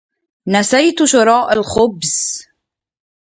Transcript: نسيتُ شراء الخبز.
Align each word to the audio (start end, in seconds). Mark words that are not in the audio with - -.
نسيتُ 0.47 1.03
شراء 1.05 1.47
الخبز. 1.53 2.41